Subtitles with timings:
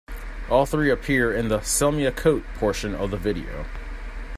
[0.49, 3.65] All three appear in the "Sell Me A Coat" portion of the video.